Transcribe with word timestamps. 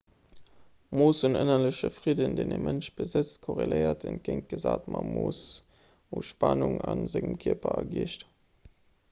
d'mooss 0.91 1.19
un 1.27 1.35
ënnerlechem 1.41 1.91
fridden 1.97 2.33
deen 2.39 2.55
e 2.55 2.57
mënsch 2.67 2.89
besëtzt 3.01 3.37
korreléiert 3.43 4.07
entgéintgesat 4.13 4.89
mam 4.97 5.13
mooss 5.19 5.45
u 6.15 6.25
spannung 6.33 6.83
a 6.89 6.99
sengem 7.15 7.39
kierper 7.47 7.77
a 7.79 7.87
geescht 7.95 8.29